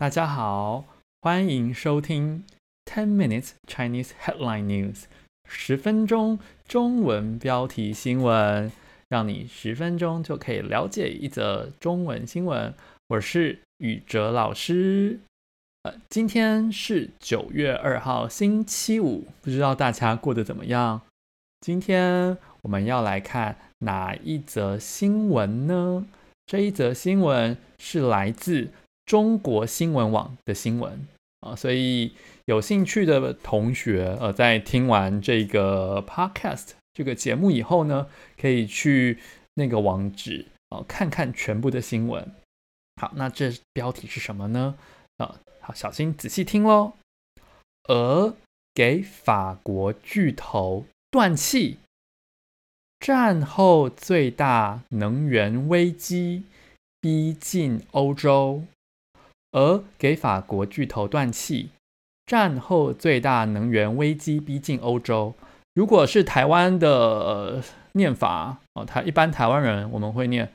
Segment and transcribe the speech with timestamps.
[0.00, 0.86] 大家好，
[1.20, 2.42] 欢迎收听
[2.86, 5.02] Ten Minutes Chinese Headline News，
[5.44, 8.72] 十分钟中文标题新闻，
[9.10, 12.72] 让你十分钟就可以了解一则中文新闻。
[13.08, 15.20] 我是宇哲老师。
[15.82, 21.02] 呃，今天是九月二号，星期五，不知道大家过得怎么样？
[21.60, 26.06] 今天我们要来看哪一则新闻呢？
[26.46, 28.68] 这一则新闻是来自。
[29.10, 31.04] 中国新闻网的新闻
[31.40, 32.12] 啊，所以
[32.44, 38.06] 有兴趣的同学，呃，在听完这个 podcast 这个节目以后呢，
[38.40, 39.18] 可以去
[39.54, 42.32] 那个网址啊，看看全部的新闻。
[43.02, 44.76] 好，那这标题是什么呢？
[45.16, 46.92] 啊，好，小心仔细听喽。
[47.88, 48.36] 俄
[48.72, 51.78] 给法国巨头断气，
[53.00, 56.44] 战后最大能源危机
[57.00, 58.62] 逼近欧洲。
[59.52, 61.70] 俄给法国巨头断气，
[62.26, 65.34] 战后最大能源危机逼近欧洲。
[65.74, 70.52] 如果是台湾的、念法哦，台一般台湾人我们会念：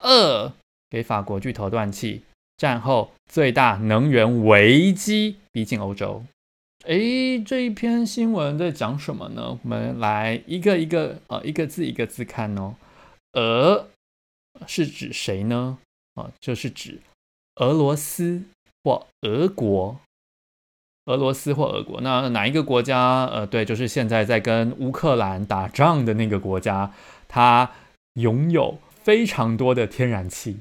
[0.00, 0.52] 俄
[0.90, 2.22] 给法国巨头断气，
[2.56, 6.24] 战后最大能源危机逼近欧洲。
[6.84, 9.56] 诶，这一篇新闻在讲什么呢？
[9.62, 12.74] 我们来一个一个呃一个字一个字看哦。
[13.34, 13.88] 俄
[14.66, 15.78] 是指谁呢？
[16.14, 16.98] 啊、就是指。
[17.56, 18.44] 俄罗斯
[18.82, 20.00] 或俄国，
[21.06, 23.26] 俄罗斯或俄国，那哪一个国家？
[23.26, 26.92] 呃，对，就是现在在跟乌克兰打仗的那个国家，
[27.28, 27.72] 它
[28.14, 30.60] 拥有非常多的天然气。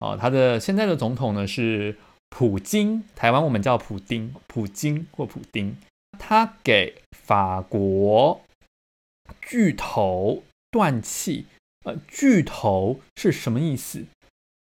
[0.00, 1.96] 哦，它的现在的总统呢是
[2.28, 5.76] 普京，台湾我们叫普丁，普京或普丁。
[6.18, 8.40] 他给法国
[9.40, 11.46] 巨头断气，
[11.84, 14.06] 呃，巨头是什么意思？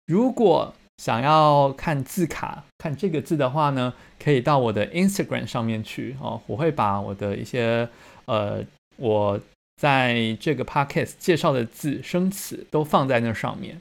[0.07, 6.41] 如果想要看字卡，看这个字的话呢，可以到我的 Instagram 上面去哦。
[6.47, 7.89] 我会把我的一些
[8.25, 8.65] 呃，
[8.97, 9.41] 我
[9.77, 13.81] 在这个 Podcast 介绍的字生词都放在那上面。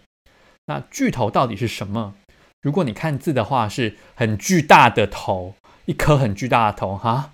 [0.65, 2.15] 那巨头到底是什么？
[2.61, 7.31] 如果你看字的话，是很巨大的头，一颗很巨大的头哈。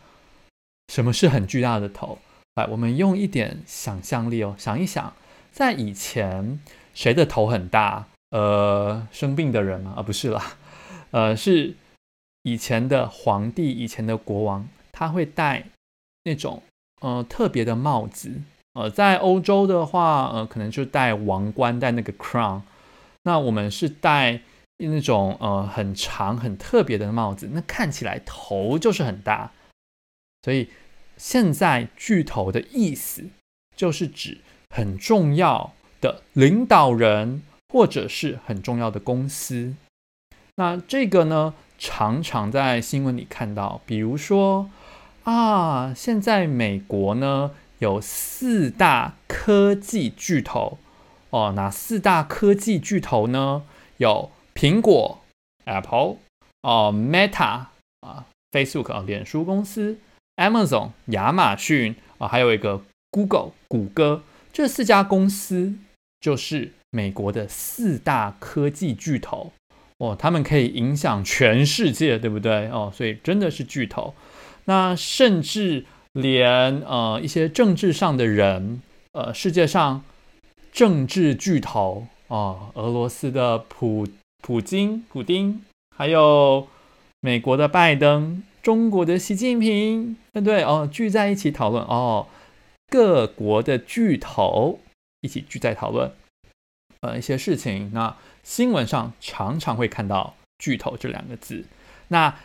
[0.94, 2.20] 什么是很巨大的头？
[2.56, 5.14] 来，我们用一点想象力哦，想一想，
[5.52, 6.60] 在以前
[6.94, 8.08] 谁的头很大？
[8.32, 9.94] 呃，生病的人吗？
[9.98, 10.58] 啊，不是啦，
[11.12, 11.74] 呃，是
[12.44, 15.66] 以前的皇帝，以前的国王，他会戴
[16.24, 16.64] 那种
[17.02, 18.32] 呃特别的帽子。
[18.74, 22.62] 呃，在欧洲的话，呃，可能就戴王冠，戴那个 crown。
[23.24, 24.40] 那我们是戴
[24.78, 29.52] 那种呃很长、很特别的帽子，那看起来头就是很大。
[30.44, 30.70] 所以
[31.18, 33.26] 现在巨头的意思
[33.76, 34.38] 就是指
[34.74, 37.44] 很重要的领导人。
[37.72, 39.74] 或者是很重要的公司，
[40.56, 44.70] 那这个呢，常常在新闻里看到，比如说
[45.24, 50.80] 啊，现在美国呢有四大科技巨头
[51.30, 53.64] 哦，哪四大科技巨头呢？
[53.96, 55.22] 有苹果
[55.64, 56.18] （Apple）、
[56.64, 57.68] 哦 Meta
[58.02, 59.98] 啊 （Facebook），脸书公司
[60.36, 62.82] ，Amazon 亚马逊啊，还有一个
[63.12, 65.76] Google 谷歌，这四家公司
[66.20, 66.74] 就是。
[66.92, 69.52] 美国的四大科技巨头
[69.98, 72.92] 哦，他们可以影响全世界，对不对哦？
[72.94, 74.14] 所以真的是巨头。
[74.66, 78.82] 那甚至连呃一些政治上的人，
[79.14, 80.04] 呃，世界上
[80.72, 84.08] 政治巨头哦，俄罗斯的普
[84.42, 85.64] 普京、普丁，
[85.96, 86.68] 还有
[87.22, 90.90] 美国的拜登、中国的习近平，对对哦？
[90.92, 92.28] 聚在一起讨论哦，
[92.90, 94.80] 各国的巨头
[95.22, 96.12] 一起聚在讨论。
[97.02, 101.66] 呃，一些事情，那新闻上常常会看到“巨头”这两个字。
[102.10, 102.38] 那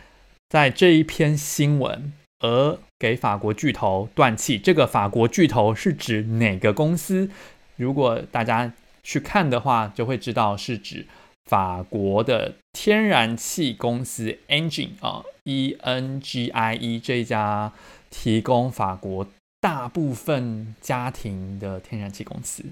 [0.49, 7.29] 在这一篇新闻，俄给法国巨头断气，这个法国巨头是指哪个公司？
[7.75, 8.73] 如果大家
[9.03, 11.05] 去看的话，就会知道是指
[11.45, 17.71] 法国的天然气公司 Engie 啊，E N G I E 这一家
[18.09, 19.27] 提供法国
[19.61, 22.65] 大部分家庭的天然气公司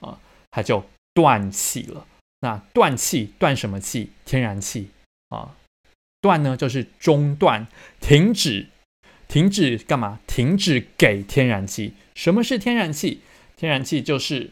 [0.00, 0.18] 啊，
[0.50, 0.84] 它就。
[1.14, 2.06] 断气了，
[2.40, 4.12] 那断气断什么气？
[4.24, 4.90] 天然气
[5.28, 5.56] 啊，
[6.20, 7.66] 断呢就是中断、
[8.00, 8.68] 停止、
[9.28, 10.20] 停止干嘛？
[10.26, 11.94] 停止给天然气。
[12.14, 13.20] 什么是天然气？
[13.56, 14.50] 天然气就是，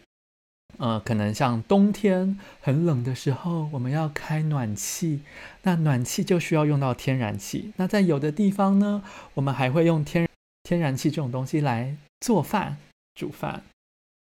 [0.78, 5.22] 呃，可能像冬天很冷的时候，我们要开暖气，
[5.62, 7.72] 那暖气就需要用到天然气。
[7.76, 9.02] 那在有的地方呢，
[9.34, 10.28] 我们还会用天
[10.62, 12.76] 天然气这种东西来做饭、
[13.14, 13.64] 煮饭，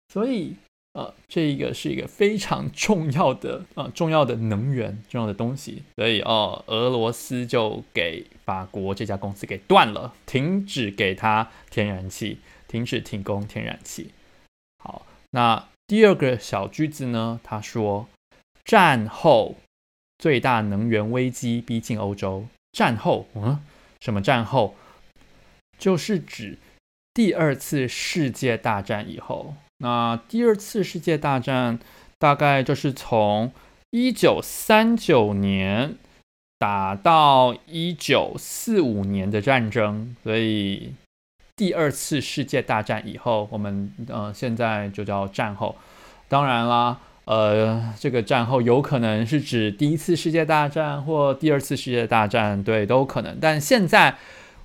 [0.08, 0.56] 所以。
[0.92, 14.10] 呃，这一个是一个非常重要的呃重要的能源重要的东西，所以哦，俄罗斯就给法国这家公司给断了，停止给他天然气，停止提供天然气。
[14.82, 17.38] 好，那第二个小句子呢？
[17.44, 18.08] 他说，
[18.64, 19.54] 战后
[20.18, 22.46] 最大能源危机逼近欧洲。
[22.72, 23.62] 战后，嗯，
[24.00, 24.74] 什么战后？
[25.78, 26.58] 就是指
[27.14, 29.54] 第二次世界大战以后。
[29.80, 31.78] 那第二次世界大战
[32.18, 33.52] 大概就是从
[33.90, 35.96] 一九三九年
[36.58, 40.92] 打到一九四五年的战争，所以
[41.56, 45.76] 第二次世界大战以后，我们呃现在就叫战后。
[46.28, 47.00] 当然啦。
[47.26, 53.38] 呃，这个战后有可能是指第一次世界大战或第二次世界大战，对，都可能。
[53.40, 54.16] 但现在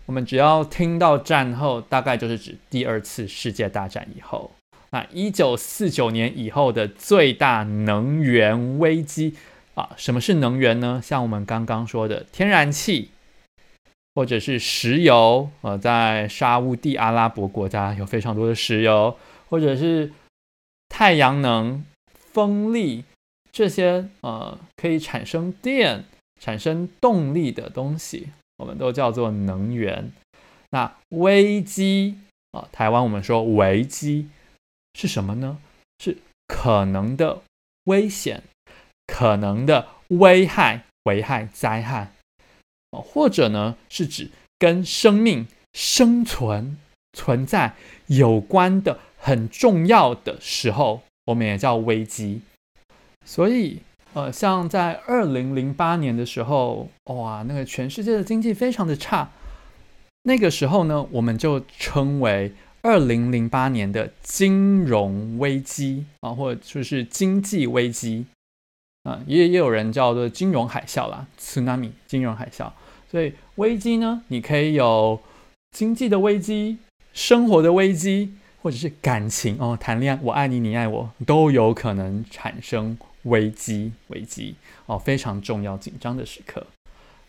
[0.08, 4.50] 我们只要听到战后，大概就是指第二次世界大战以后。
[4.96, 9.36] 那一九四九年以后的最大能源危机
[9.74, 11.02] 啊，什么是能源呢？
[11.04, 13.10] 像我们刚刚说的天然气，
[14.14, 19.18] 或者是石油，呃，在沙乌地阿拉伯国家有非常多的石油，
[19.50, 20.14] 或者是
[20.88, 21.84] 太阳能。
[22.32, 23.04] 风力
[23.52, 26.06] 这些呃可以产生电、
[26.42, 30.14] 产生动力的东西，我们都叫做能源。
[30.72, 32.16] 那危机
[32.52, 34.28] 啊、台湾我们说危机
[34.96, 35.60] 是什么呢？
[36.00, 37.44] 是可能的
[37.84, 38.42] 危险、
[39.06, 42.14] 可能的危害、危害灾害、
[42.90, 46.78] 呃、或者呢是指跟生命生存
[47.14, 47.76] 存在
[48.08, 51.04] 有关的很重要的时候。
[51.26, 52.42] 我们也叫危机，
[53.26, 53.80] 所以
[54.14, 59.32] 呃，像在二零零八年的时候，哇，那个全世界的经济非常的差，
[60.22, 62.54] 那个时候呢，我们就称为
[62.86, 68.28] 二零零八年的金融危机啊，或者说是经济危机
[69.02, 72.72] 啊，也也有人叫做金融海啸啦，tsunami 金融海啸。
[73.10, 75.20] 所以危机呢，你可以有
[75.72, 76.78] 经济的危机，
[77.12, 78.36] 生活的危机。
[78.62, 84.56] 或者是感情哦，谈恋爱，我爱你，你爱我，都有可能产生危机，危机
[84.88, 86.66] 哦，非常重要、紧张的时刻。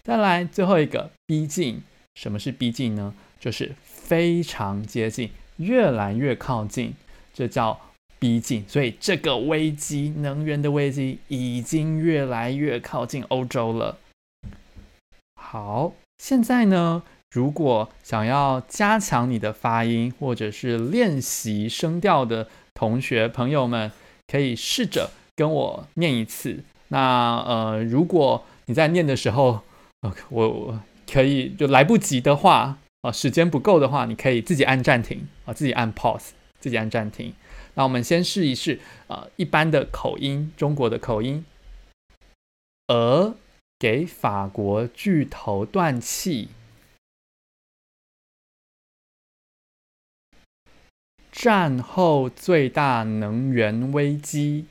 [0.03, 1.83] 再来最后一个，逼近。
[2.15, 3.13] 什么是逼近呢？
[3.39, 6.95] 就是非常接近，越来越靠近，
[7.33, 7.79] 这叫
[8.19, 8.65] 逼近。
[8.69, 13.99] 所以这个危机，能源的危机，已经越来越靠近欧洲了。
[15.41, 17.03] 好，现在呢？
[17.33, 23.93] 如果想要加强你的发音，或者是练习声调的同学朋友们，
[24.27, 26.65] 可以试着跟我念一次。
[26.89, 29.61] 那呃，如果你在念的时候，
[30.31, 30.81] 我我
[31.13, 37.33] 可以就来不及的话，啊、时间不够的话，你可以自己按暂停啊、自己按 pause，自己按暂停。
[37.75, 41.45] 那我们先试一试啊、一般的口音，中国的口音。
[42.89, 43.37] 俄
[43.79, 46.49] 给法国巨头断气。
[51.31, 54.65] 战后最大能源危机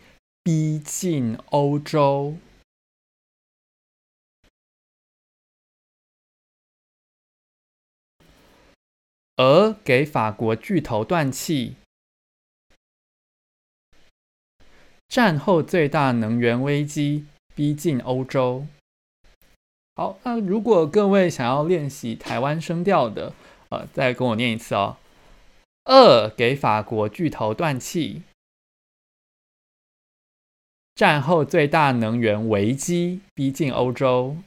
[0.44, 2.38] 逼近欧洲。
[9.38, 11.76] 俄给法国巨头断气。
[15.08, 18.66] 战后最大能源危机逼近欧洲。
[19.96, 23.34] 好，那如果各位想要练习台湾声调的，
[23.70, 24.98] 呃，再跟我念一次哦。
[25.86, 28.24] 俄给法国巨头断气，
[30.96, 34.38] 战后最大能源危机逼近欧洲。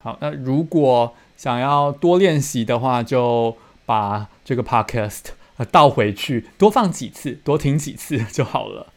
[0.00, 5.22] 好，那如果想要多练习的话，就把这个 podcast
[5.70, 8.92] 倒回去，多放几次，多听几次就好了。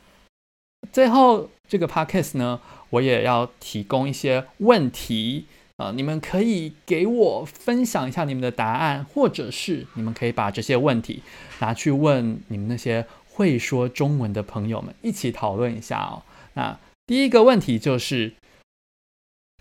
[0.91, 5.45] 最后，这个 podcast 呢，我也要提供一些问题。
[5.77, 11.23] 呃，你们可以给我分享一下你们的答案，或者是你们可以把这些问题
[11.59, 16.21] 拿去问你们那些会说中文的朋友们，一起讨论一下哦。
[16.53, 18.33] 那第一个问题就是，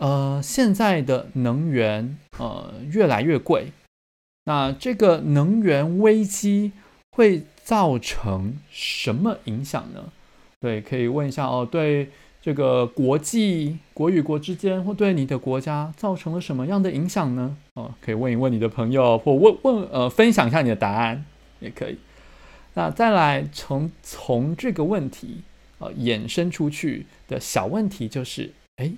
[0.00, 3.72] 呃，现在的能源呃越来越贵，
[4.44, 6.72] 那这个能源危机
[7.12, 10.12] 会造成什么影响呢？
[10.58, 11.66] 对，可以问一下哦。
[11.70, 12.10] 对。
[12.42, 17.54] 这个国际国与国之间会对你的国家造成了什么样的影响呢？
[17.74, 21.22] 哦，可以问一问你的朋友，或问问呃，分享一下你的答案
[21.58, 21.98] 也可以。
[22.72, 25.42] 那再来从从这个问题
[25.80, 28.90] 呃衍生出去的小问题就是，哎，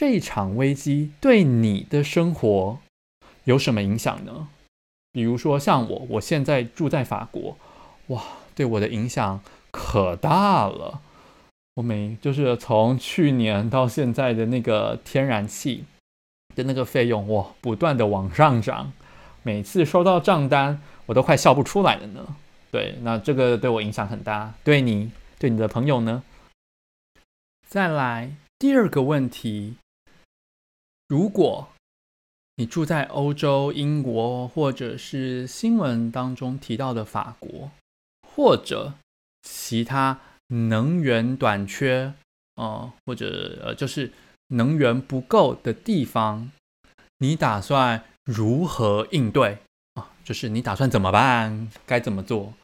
[0.00, 2.78] 这场危机对你的生活
[3.44, 4.48] 有什么影响呢？
[5.12, 7.58] 比如说像我，我现在住在法国，
[8.06, 8.22] 哇。
[8.54, 11.02] 对我的影响可大了。
[11.74, 15.84] 我每就是从去年到现在的那个天然气
[16.54, 18.94] 的那个费用，哇，不断的往上涨，
[19.42, 22.36] 每次收到账单，我都快笑不出来了呢。
[22.70, 24.54] 对，那这个对我影响很大。
[24.64, 26.22] 对你，对你的朋友呢？
[27.68, 29.76] 再来第二个问题，
[31.10, 31.68] 如果
[32.54, 37.72] 你住在欧洲、英国，或者是新闻当中提到的法国，
[38.22, 38.94] 或者
[39.42, 42.14] 其他能源短缺，
[42.54, 44.12] 呃，或者呃，就是
[44.54, 46.52] 能源不够的地方，
[47.18, 49.58] 你打算如何应对
[49.94, 50.12] 啊？
[50.22, 51.68] 就是你打算怎么办？
[51.84, 52.54] 该怎么做？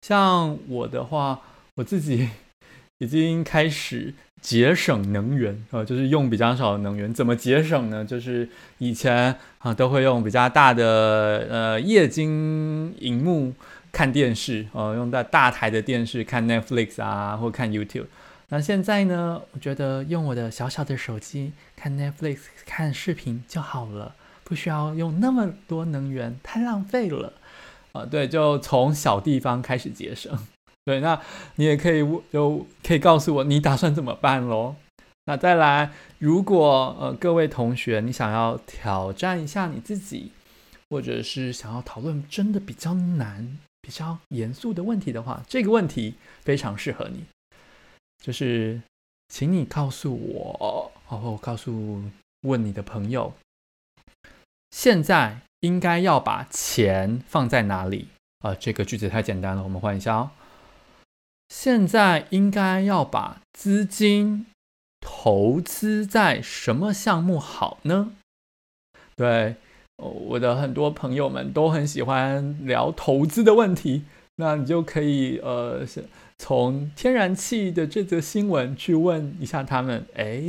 [0.00, 1.42] 像我的话，
[1.74, 2.30] 我自己
[2.96, 7.14] 已经开始节省能源啊，呃，就是用比较少的能源。
[7.14, 8.04] 怎么节省呢？
[8.04, 8.46] 就是
[8.78, 13.54] 以前啊都会用比较大的呃液晶荧幕
[13.92, 18.06] 看电视，呃，用大大台的电视看 Netflix 啊，或看 YouTube。
[18.48, 27.32] 那现在呢，我觉得用我的小小的手机看 Netflix 看视频就好了，不需要用那么多能源，太浪费了。
[27.92, 30.36] 啊，对，就从小地方开始节省。
[30.84, 31.20] 对，那
[31.56, 32.00] 你也可以
[32.32, 34.74] 就可以告诉我你打算怎么办喽？
[35.26, 40.32] 那再来，如果呃各位同学你想要挑战一下你自己，
[40.90, 47.24] 或者是想要讨论真的比较难、比较严肃的问题的话，这个问题非常适合你。
[48.22, 48.80] 就是，
[49.28, 52.02] 请你告诉我，然后告诉
[52.42, 53.32] 问你的朋友，
[54.70, 55.40] 现在。
[55.62, 58.08] 应该要把钱放在哪里
[58.40, 58.50] 啊？
[58.50, 60.30] 呃，这个句子太简单了，我们换一下哦。
[61.54, 64.46] 现在应该要把资金
[65.00, 68.12] 投资在什么项目好呢？
[69.14, 69.56] 对，
[69.98, 74.04] 我的很多朋友们都很喜欢聊投资的问题，
[74.36, 75.86] 那你就可以呃，
[76.38, 80.42] 从天然气的这则新闻去问一下他们，哎，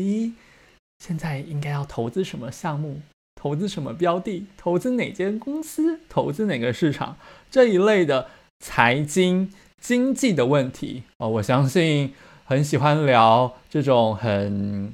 [0.99, 3.01] 现在应该要投资什么项目？
[3.35, 4.47] 投资什么标的？
[4.55, 5.99] 投资哪间公司？
[6.07, 7.17] 投资哪个市场？
[7.51, 8.29] 这一类的
[8.59, 9.51] 财经
[9.83, 12.13] 经济的问题哦，我相信
[12.45, 14.93] 很喜欢聊这种很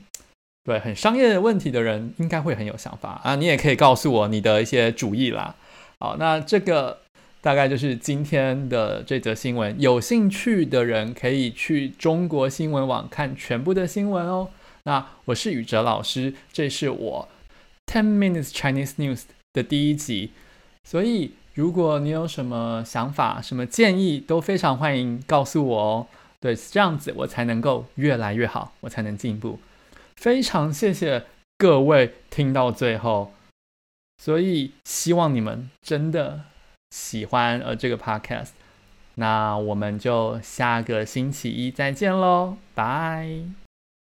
[0.63, 3.36] 对很商业的问题的人，应该会很有想法啊。
[3.36, 5.55] 你也可以告诉我你的一些主意啦。
[6.00, 7.01] 好，那这个
[7.39, 9.79] 大概就是今天的这则新闻。
[9.79, 14.50] 有兴趣的人可以去中国新闻网看全部的新闻哦。
[14.86, 17.27] 那我是宇哲老师，这是我。
[17.86, 20.31] Ten Minutes Chinese News 的第一集，
[20.84, 26.08] 所以如果你有什么想法、什么建议，都非常欢迎告诉我哦。
[26.39, 29.60] 对，这样子我才能够越来越好，我才能进步。
[30.16, 31.25] 非常谢谢
[31.58, 33.34] 各位听到最后，
[34.24, 36.44] 所以希望你们真的
[36.92, 38.51] 喜欢呃这个 Podcast。
[39.16, 43.68] 那我们就下个星期一再见喽，拜。